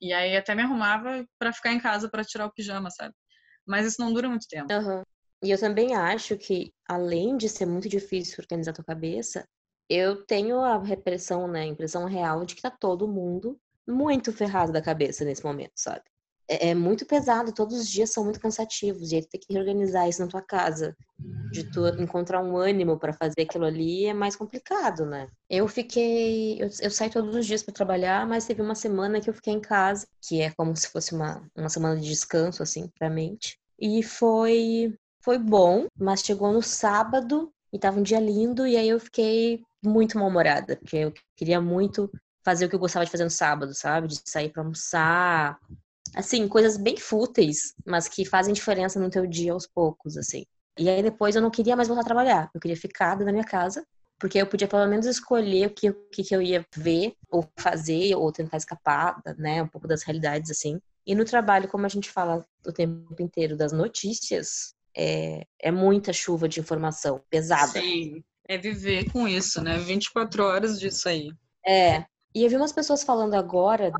E 0.00 0.12
aí 0.12 0.36
até 0.36 0.54
me 0.54 0.62
arrumava 0.62 1.24
para 1.38 1.52
ficar 1.52 1.72
em 1.72 1.80
casa 1.80 2.08
para 2.08 2.24
tirar 2.24 2.46
o 2.46 2.52
pijama, 2.52 2.90
sabe? 2.90 3.14
Mas 3.66 3.86
isso 3.86 4.00
não 4.00 4.12
dura 4.12 4.28
muito 4.28 4.48
tempo. 4.48 4.72
Uhum. 4.72 5.02
E 5.42 5.50
eu 5.50 5.58
também 5.58 5.94
acho 5.94 6.36
que, 6.36 6.72
além 6.86 7.36
de 7.36 7.48
ser 7.48 7.66
muito 7.66 7.88
difícil 7.88 8.36
organizar 8.40 8.72
a 8.72 8.74
tua 8.74 8.84
cabeça, 8.84 9.46
eu 9.88 10.24
tenho 10.24 10.60
a 10.60 10.82
repressão, 10.82 11.48
né, 11.48 11.62
a 11.62 11.66
impressão 11.66 12.04
real 12.04 12.44
de 12.44 12.54
que 12.54 12.62
tá 12.62 12.70
todo 12.70 13.08
mundo 13.08 13.58
muito 13.86 14.32
ferrado 14.32 14.72
da 14.72 14.82
cabeça 14.82 15.24
nesse 15.24 15.44
momento, 15.44 15.72
sabe? 15.76 16.02
É, 16.50 16.70
é, 16.70 16.74
muito 16.74 17.06
pesado, 17.06 17.52
todos 17.52 17.78
os 17.78 17.88
dias 17.88 18.10
são 18.10 18.24
muito 18.24 18.40
cansativos, 18.40 19.12
e 19.12 19.16
aí 19.16 19.22
tu 19.22 19.28
tem 19.28 19.40
que 19.40 19.52
reorganizar 19.52 20.08
isso 20.08 20.20
na 20.20 20.26
tua 20.26 20.42
casa, 20.42 20.96
de 21.52 21.62
tu 21.62 21.86
encontrar 22.02 22.42
um 22.42 22.56
ânimo 22.56 22.98
para 22.98 23.12
fazer 23.12 23.42
aquilo 23.42 23.64
ali 23.64 24.06
é 24.06 24.12
mais 24.12 24.34
complicado, 24.34 25.06
né? 25.06 25.28
Eu 25.48 25.68
fiquei, 25.68 26.60
eu, 26.60 26.68
eu 26.80 26.90
saio 26.90 27.12
todos 27.12 27.36
os 27.36 27.46
dias 27.46 27.62
para 27.62 27.72
trabalhar, 27.72 28.26
mas 28.26 28.46
teve 28.46 28.60
uma 28.60 28.74
semana 28.74 29.20
que 29.20 29.30
eu 29.30 29.34
fiquei 29.34 29.54
em 29.54 29.60
casa, 29.60 30.08
que 30.20 30.40
é 30.40 30.50
como 30.50 30.76
se 30.76 30.88
fosse 30.88 31.14
uma, 31.14 31.40
uma 31.56 31.68
semana 31.68 32.00
de 32.00 32.08
descanso, 32.08 32.64
assim, 32.64 32.90
pra 32.98 33.08
mente. 33.08 33.56
E 33.78 34.02
foi, 34.02 34.98
foi 35.22 35.38
bom, 35.38 35.86
mas 35.96 36.22
chegou 36.22 36.52
no 36.52 36.62
sábado 36.62 37.52
e 37.72 37.78
tava 37.78 38.00
um 38.00 38.02
dia 38.02 38.18
lindo, 38.18 38.66
e 38.66 38.76
aí 38.76 38.88
eu 38.88 38.98
fiquei 38.98 39.62
muito 39.84 40.18
mal-humorada, 40.18 40.76
porque 40.76 40.96
eu 40.96 41.14
queria 41.36 41.60
muito 41.60 42.10
fazer 42.44 42.66
o 42.66 42.68
que 42.68 42.74
eu 42.74 42.80
gostava 42.80 43.04
de 43.04 43.10
fazer 43.12 43.24
no 43.24 43.30
sábado, 43.30 43.72
sabe? 43.72 44.08
De 44.08 44.20
sair 44.24 44.50
para 44.50 44.62
almoçar. 44.62 45.58
Assim, 46.14 46.48
coisas 46.48 46.76
bem 46.76 46.96
fúteis, 46.96 47.74
mas 47.86 48.08
que 48.08 48.24
fazem 48.24 48.52
diferença 48.52 48.98
no 48.98 49.10
teu 49.10 49.26
dia 49.26 49.52
aos 49.52 49.66
poucos, 49.66 50.16
assim. 50.16 50.44
E 50.78 50.88
aí 50.88 51.02
depois 51.02 51.36
eu 51.36 51.42
não 51.42 51.50
queria 51.50 51.76
mais 51.76 51.88
voltar 51.88 52.02
a 52.02 52.04
trabalhar. 52.04 52.50
Eu 52.54 52.60
queria 52.60 52.76
ficar 52.76 53.18
na 53.18 53.32
minha 53.32 53.44
casa, 53.44 53.86
porque 54.18 54.38
eu 54.38 54.46
podia 54.46 54.68
pelo 54.68 54.86
menos 54.86 55.06
escolher 55.06 55.66
o 55.66 55.70
que, 55.70 55.90
o 55.90 55.94
que 56.10 56.34
eu 56.34 56.42
ia 56.42 56.64
ver, 56.74 57.14
ou 57.30 57.48
fazer, 57.58 58.14
ou 58.14 58.32
tentar 58.32 58.56
escapar, 58.56 59.20
né? 59.38 59.62
Um 59.62 59.68
pouco 59.68 59.86
das 59.86 60.02
realidades, 60.02 60.50
assim. 60.50 60.80
E 61.06 61.14
no 61.14 61.24
trabalho, 61.24 61.68
como 61.68 61.86
a 61.86 61.88
gente 61.88 62.10
fala 62.10 62.44
o 62.66 62.72
tempo 62.72 63.20
inteiro 63.20 63.56
das 63.56 63.72
notícias, 63.72 64.74
é, 64.96 65.46
é 65.60 65.70
muita 65.70 66.12
chuva 66.12 66.48
de 66.48 66.60
informação 66.60 67.22
pesada. 67.30 67.80
Sim, 67.80 68.22
é 68.46 68.58
viver 68.58 69.10
com 69.10 69.26
isso, 69.26 69.62
né? 69.62 69.78
24 69.78 70.44
horas 70.44 70.78
disso 70.78 71.08
aí. 71.08 71.30
É. 71.66 72.04
E 72.34 72.44
eu 72.44 72.50
vi 72.50 72.56
umas 72.56 72.72
pessoas 72.72 73.02
falando 73.02 73.34
agora 73.34 73.92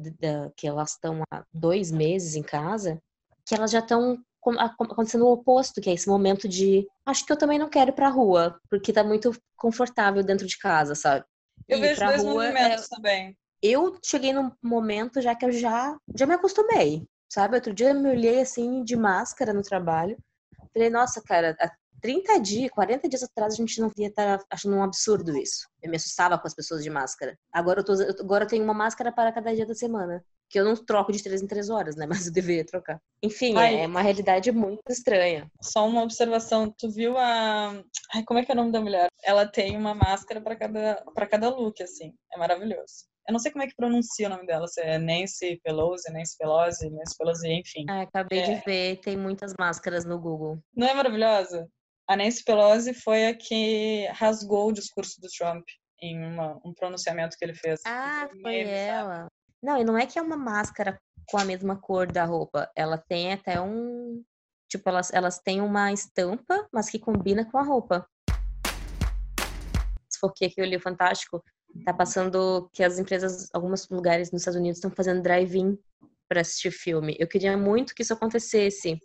que 0.57 0.67
elas 0.67 0.93
estão 0.93 1.23
há 1.31 1.45
dois 1.53 1.91
meses 1.91 2.37
em 2.37 2.43
casa, 2.43 3.03
que 3.45 3.55
elas 3.55 3.71
já 3.71 3.81
estão 3.81 4.19
acontecendo 4.59 5.27
o 5.27 5.33
oposto, 5.33 5.81
que 5.81 5.91
é 5.91 5.95
esse 5.95 6.09
momento 6.09 6.49
de 6.49 6.87
acho 7.05 7.27
que 7.27 7.33
eu 7.33 7.37
também 7.37 7.59
não 7.59 7.69
quero 7.69 7.91
ir 7.91 7.95
pra 7.95 8.09
rua, 8.09 8.59
porque 8.71 8.93
tá 8.93 9.03
muito 9.03 9.37
confortável 9.57 10.23
dentro 10.23 10.47
de 10.47 10.57
casa, 10.59 10.95
sabe? 10.95 11.25
Eu 11.69 11.79
e 11.79 11.81
vejo 11.81 12.05
dois 12.05 12.23
rua, 12.23 12.35
movimentos 12.35 12.85
é... 12.85 12.97
também. 12.97 13.37
Eu 13.63 13.99
cheguei 14.03 14.33
num 14.33 14.51
momento 14.63 15.21
já 15.21 15.35
que 15.35 15.45
eu 15.45 15.53
já, 15.53 15.97
já 16.17 16.25
me 16.25 16.35
acostumei, 16.35 17.05
sabe? 17.29 17.57
Outro 17.57 17.75
dia 17.75 17.91
eu 17.91 17.95
me 17.95 18.09
olhei 18.09 18.41
assim 18.41 18.83
de 18.85 18.97
máscara 18.97 19.53
no 19.53 19.63
trabalho. 19.63 20.17
Falei, 20.73 20.89
nossa, 20.89 21.21
cara, 21.21 21.57
30 22.01 22.41
dias, 22.41 22.71
40 22.71 23.09
dias 23.09 23.23
atrás 23.23 23.55
a 23.55 23.57
gente 23.57 23.81
não 23.81 23.89
devia 23.89 24.09
estar 24.09 24.43
achando 24.51 24.77
um 24.77 24.83
absurdo 24.83 25.37
isso. 25.37 25.69
Eu 25.83 25.91
me 25.91 25.97
assustava 25.97 26.39
com 26.39 26.47
as 26.47 26.55
pessoas 26.55 26.83
de 26.83 26.91
máscara. 26.91 27.39
Agora 27.53 27.81
eu, 27.81 27.85
tô, 27.85 27.93
agora 28.21 28.45
eu 28.45 28.49
tenho 28.49 28.65
uma 28.65 28.75
máscara 28.75 29.13
para 29.13 29.33
cada 29.33 29.55
dia 29.55 29.67
da 29.67 29.75
semana 29.75 30.25
que 30.51 30.59
eu 30.59 30.65
não 30.65 30.75
troco 30.75 31.13
de 31.13 31.23
três 31.23 31.41
em 31.41 31.47
três 31.47 31.71
horas, 31.71 31.95
né? 31.95 32.07
Mas 32.11 32.27
eu 32.27 32.33
deveria 32.33 32.67
trocar. 32.67 33.01
Enfim, 33.23 33.57
Ai, 33.57 33.83
é 33.83 33.87
uma 33.87 34.03
realidade 34.03 34.51
muito 34.51 34.83
estranha. 34.91 35.49
Só 35.63 35.87
uma 35.87 36.03
observação, 36.03 36.75
tu 36.77 36.91
viu 36.91 37.17
a 37.17 37.73
Ai, 38.13 38.25
como 38.25 38.41
é 38.41 38.45
que 38.45 38.51
é 38.51 38.55
o 38.55 38.57
nome 38.57 38.73
da 38.73 38.81
mulher? 38.81 39.09
Ela 39.23 39.47
tem 39.47 39.77
uma 39.77 39.95
máscara 39.95 40.41
para 40.41 40.57
cada 40.57 41.05
para 41.15 41.27
cada 41.27 41.49
look 41.49 41.81
assim. 41.83 42.13
É 42.33 42.39
maravilhoso. 42.39 43.09
Eu 43.29 43.33
não 43.33 43.39
sei 43.39 43.53
como 43.53 43.63
é 43.63 43.69
que 43.69 43.77
pronuncia 43.77 44.27
o 44.27 44.31
nome 44.31 44.45
dela, 44.45 44.67
se 44.67 44.81
é 44.81 44.99
Nancy 44.99 45.61
Pelosi, 45.63 46.11
Nancy 46.11 46.37
Pelosi, 46.37 46.91
Nancy 46.91 47.17
Pelosi, 47.17 47.49
enfim. 47.49 47.85
Ah, 47.89 48.01
acabei 48.01 48.41
é... 48.41 48.55
de 48.55 48.65
ver, 48.65 48.97
tem 48.97 49.17
muitas 49.17 49.55
máscaras 49.57 50.05
no 50.05 50.19
Google. 50.19 50.59
Não 50.75 50.89
é 50.89 50.95
maravilhosa? 50.95 51.69
A 52.11 52.17
Nancy 52.17 52.43
Pelosi 52.43 52.93
foi 52.93 53.29
a 53.29 53.35
que 53.37 54.05
rasgou 54.09 54.71
o 54.71 54.73
discurso 54.73 55.21
do 55.21 55.29
Trump 55.29 55.65
em 56.03 56.19
uma, 56.21 56.61
um 56.65 56.75
pronunciamento 56.75 57.37
que 57.39 57.45
ele 57.45 57.55
fez. 57.55 57.83
Ah, 57.87 58.29
foi 58.43 58.63
ela. 58.63 59.15
Sabe? 59.15 59.29
Não, 59.63 59.81
e 59.81 59.85
não 59.85 59.97
é 59.97 60.05
que 60.05 60.19
é 60.19 60.23
uma 60.23 60.37
máscara 60.37 61.01
com 61.29 61.39
a 61.39 61.45
mesma 61.45 61.81
cor 61.81 62.11
da 62.11 62.25
roupa. 62.25 62.69
Ela 62.75 62.99
tem 62.99 63.33
até 63.33 63.61
um. 63.61 64.25
Tipo, 64.69 64.89
elas, 64.89 65.13
elas 65.13 65.39
têm 65.39 65.61
uma 65.61 65.93
estampa, 65.93 66.69
mas 66.73 66.91
que 66.91 66.99
combina 66.99 67.49
com 67.49 67.59
a 67.59 67.63
roupa. 67.63 68.05
Se 70.09 70.19
for 70.19 70.33
que 70.33 70.53
eu 70.57 70.65
li 70.65 70.75
o 70.75 70.81
Fantástico, 70.81 71.41
tá 71.85 71.95
passando 71.95 72.69
que 72.73 72.83
as 72.83 72.99
empresas, 72.99 73.49
alguns 73.55 73.89
lugares 73.89 74.33
nos 74.33 74.41
Estados 74.43 74.59
Unidos 74.59 74.79
estão 74.79 74.91
fazendo 74.91 75.23
drive-in 75.23 75.79
para 76.29 76.41
assistir 76.41 76.73
filme. 76.73 77.15
Eu 77.21 77.29
queria 77.29 77.57
muito 77.57 77.95
que 77.95 78.03
isso 78.03 78.15
acontecesse. 78.15 78.99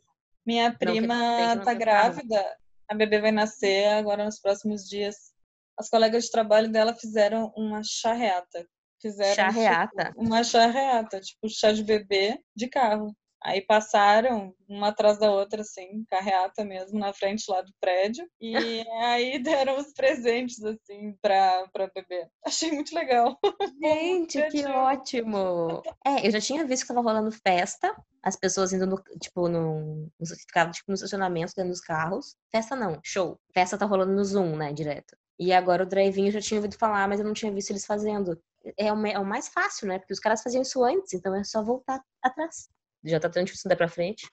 Minha 0.44 0.76
prima 0.76 1.60
tá 1.64 1.74
grávida, 1.76 2.44
a 2.90 2.96
bebê 2.96 3.20
vai 3.20 3.32
nascer 3.32 3.88
agora 3.88 4.26
nos 4.26 4.40
próximos 4.40 4.88
dias. 4.88 5.34
As 5.78 5.90
colegas 5.90 6.26
de 6.26 6.32
trabalho 6.32 6.72
dela 6.72 6.94
fizeram 6.94 7.52
uma 7.56 7.82
charreata 7.84 8.66
Fizeram 9.02 9.36
charreata. 9.36 10.06
Tipo, 10.06 10.22
uma 10.22 10.44
charreata, 10.44 11.22
tipo 11.22 11.50
chá 11.50 11.72
de 11.72 11.84
bebê 11.84 12.40
de 12.56 12.68
carro. 12.68 13.16
Aí 13.46 13.62
passaram 13.62 14.56
uma 14.68 14.88
atrás 14.88 15.20
da 15.20 15.32
outra, 15.32 15.62
assim, 15.62 16.04
carreata 16.10 16.66
mesmo, 16.66 16.98
na 16.98 17.14
frente 17.14 17.46
lá 17.48 17.62
do 17.62 17.72
prédio. 17.80 18.28
E 18.42 18.56
aí 19.06 19.38
deram 19.38 19.78
os 19.78 19.94
presentes, 19.94 20.64
assim, 20.64 21.16
pra, 21.22 21.68
pra 21.72 21.92
bebê. 21.94 22.28
Achei 22.44 22.72
muito 22.72 22.96
legal. 22.96 23.38
Gente, 23.84 24.42
que 24.50 24.66
ótimo! 24.66 25.84
É, 26.04 26.26
eu 26.26 26.32
já 26.32 26.42
tinha 26.42 26.66
visto 26.66 26.82
que 26.82 26.88
tava 26.88 27.02
rolando 27.02 27.32
festa, 27.32 27.96
as 28.24 28.36
pessoas 28.36 28.74
indo 28.74 28.88
no, 28.88 29.00
tipo, 29.22 29.48
no. 29.48 30.10
Ficavam, 30.40 30.72
tipo, 30.72 30.90
no 30.90 30.96
estacionamento 30.96 31.54
dentro 31.56 31.70
dos 31.72 31.82
carros. 31.82 32.36
Festa 32.52 32.76
não, 32.76 33.00
show. 33.04 33.40
Festa 33.54 33.78
tá 33.78 33.86
rolando 33.86 34.14
no 34.14 34.26
Zoom, 34.26 34.56
né, 34.56 34.74
direto. 34.74 35.16
E 35.38 35.54
agora 35.54 35.84
o 35.84 35.86
drive-in 35.86 36.28
eu 36.28 36.32
já 36.32 36.42
tinha 36.42 36.58
ouvido 36.58 36.78
falar, 36.80 37.08
mas 37.08 37.20
eu 37.20 37.26
não 37.26 37.34
tinha 37.34 37.52
visto 37.52 37.70
eles 37.70 37.86
fazendo. 37.86 38.42
É 38.76 38.92
o, 38.92 39.06
é 39.06 39.20
o 39.20 39.26
mais 39.26 39.50
fácil, 39.50 39.88
né? 39.88 40.00
Porque 40.00 40.14
os 40.14 40.20
caras 40.20 40.42
faziam 40.42 40.64
isso 40.64 40.84
antes, 40.84 41.14
então 41.14 41.36
é 41.36 41.44
só 41.44 41.64
voltar 41.64 42.02
atrás. 42.24 42.70
Já 43.06 43.20
tá 43.20 43.30
tão 43.30 43.44
difícil 43.44 43.68
andar 43.68 43.76
pra 43.76 43.88
frente. 43.88 44.28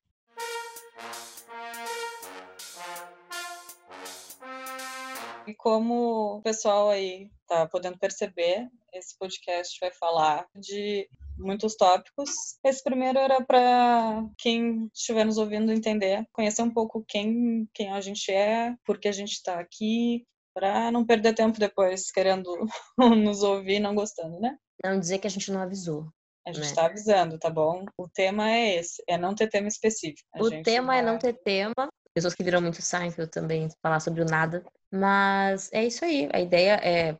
E 5.46 5.54
como 5.54 6.36
o 6.36 6.42
pessoal 6.42 6.88
aí 6.88 7.30
tá 7.46 7.66
podendo 7.66 7.98
perceber, 7.98 8.68
esse 8.92 9.18
podcast 9.18 9.78
vai 9.80 9.90
falar 9.90 10.46
de 10.54 11.08
muitos 11.36 11.74
tópicos. 11.76 12.30
Esse 12.64 12.82
primeiro 12.82 13.18
era 13.18 13.44
para 13.44 14.24
quem 14.38 14.88
estiver 14.94 15.24
nos 15.24 15.38
ouvindo 15.38 15.72
entender, 15.72 16.26
conhecer 16.32 16.62
um 16.62 16.72
pouco 16.72 17.04
quem, 17.06 17.68
quem 17.74 17.92
a 17.92 18.00
gente 18.00 18.30
é, 18.30 18.74
por 18.84 18.98
que 18.98 19.08
a 19.08 19.12
gente 19.12 19.32
está 19.32 19.58
aqui, 19.58 20.24
para 20.54 20.90
não 20.90 21.04
perder 21.04 21.34
tempo 21.34 21.58
depois 21.58 22.10
querendo 22.10 22.48
nos 22.98 23.42
ouvir 23.42 23.80
não 23.80 23.94
gostando, 23.94 24.38
né? 24.40 24.56
Não 24.84 24.98
dizer 24.98 25.18
que 25.18 25.26
a 25.26 25.30
gente 25.30 25.50
não 25.50 25.60
avisou. 25.60 26.06
A 26.46 26.52
gente 26.52 26.64
está 26.64 26.82
né? 26.82 26.88
avisando, 26.88 27.38
tá 27.38 27.48
bom? 27.48 27.84
O 27.96 28.08
tema 28.08 28.50
é 28.50 28.76
esse, 28.76 29.02
é 29.08 29.16
não 29.16 29.34
ter 29.34 29.48
tema 29.48 29.68
específico. 29.68 30.28
A 30.34 30.42
o 30.42 30.62
tema 30.62 30.88
vai... 30.88 30.98
é 30.98 31.02
não 31.02 31.18
ter 31.18 31.34
tema. 31.34 31.88
Pessoas 32.12 32.34
que 32.34 32.42
viram 32.42 32.60
muito 32.60 32.82
Seinfeld 32.82 33.30
também, 33.30 33.68
falar 33.82 34.00
sobre 34.00 34.22
o 34.22 34.26
nada. 34.26 34.64
Mas 34.90 35.70
é 35.72 35.84
isso 35.84 36.04
aí. 36.04 36.28
A 36.32 36.40
ideia 36.40 36.74
é 36.82 37.16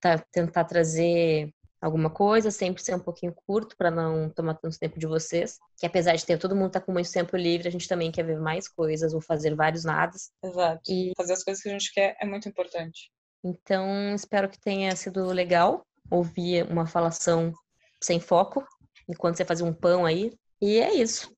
tá, 0.00 0.18
tentar 0.32 0.64
trazer 0.64 1.52
alguma 1.80 2.10
coisa, 2.10 2.50
sempre 2.50 2.82
ser 2.82 2.94
um 2.94 3.00
pouquinho 3.00 3.34
curto 3.46 3.76
para 3.76 3.90
não 3.90 4.28
tomar 4.30 4.54
tanto 4.54 4.78
tempo 4.78 4.98
de 4.98 5.06
vocês. 5.06 5.58
Que 5.78 5.86
apesar 5.86 6.14
de 6.14 6.24
ter 6.24 6.38
todo 6.38 6.54
mundo 6.54 6.70
tá 6.70 6.80
com 6.80 6.92
muito 6.92 7.10
tempo 7.10 7.36
livre, 7.36 7.68
a 7.68 7.72
gente 7.72 7.88
também 7.88 8.12
quer 8.12 8.24
ver 8.24 8.38
mais 8.38 8.68
coisas 8.68 9.12
ou 9.14 9.20
fazer 9.20 9.54
vários 9.54 9.84
nadas. 9.84 10.30
Exato. 10.44 10.80
E 10.88 11.12
fazer 11.16 11.32
as 11.32 11.42
coisas 11.42 11.62
que 11.62 11.68
a 11.68 11.72
gente 11.72 11.92
quer 11.92 12.16
é 12.20 12.26
muito 12.26 12.48
importante. 12.48 13.10
Então, 13.42 14.14
espero 14.14 14.48
que 14.48 14.60
tenha 14.60 14.94
sido 14.94 15.26
legal 15.26 15.82
ouvir 16.10 16.70
uma 16.70 16.86
falação 16.86 17.52
sem 18.02 18.20
foco 18.20 18.66
enquanto 19.08 19.36
você 19.36 19.44
fazia 19.44 19.66
um 19.66 19.72
pão 19.72 20.04
aí. 20.06 20.32
E 20.60 20.78
é 20.78 20.94
isso. 20.94 21.32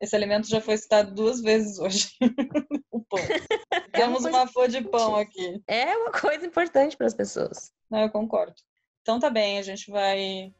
Esse 0.00 0.14
alimento 0.14 0.48
já 0.48 0.60
foi 0.60 0.76
citado 0.76 1.14
duas 1.14 1.40
vezes 1.40 1.78
hoje. 1.78 2.10
o 2.90 3.00
pão. 3.02 3.18
É 3.92 4.00
Temos 4.02 4.24
uma, 4.24 4.42
uma 4.42 4.46
flor 4.46 4.68
de 4.68 4.80
pão 4.82 5.16
aqui. 5.16 5.60
É 5.66 5.96
uma 5.96 6.12
coisa 6.12 6.46
importante 6.46 6.96
para 6.96 7.06
as 7.06 7.14
pessoas. 7.14 7.72
Não, 7.90 8.00
eu 8.00 8.10
concordo. 8.10 8.54
Então 9.02 9.18
tá 9.18 9.28
bem, 9.28 9.58
a 9.58 9.62
gente 9.62 9.90
vai 9.90 10.54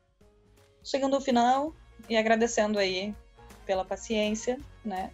chegando 0.82 1.14
ao 1.14 1.20
final 1.20 1.72
e 2.08 2.16
agradecendo 2.16 2.78
aí 2.78 3.14
pela 3.64 3.84
paciência, 3.84 4.58
né? 4.84 5.12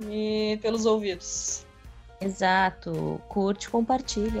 E 0.00 0.58
pelos 0.62 0.84
ouvidos. 0.84 1.64
Exato. 2.20 3.20
Curte, 3.28 3.70
compartilha. 3.70 4.40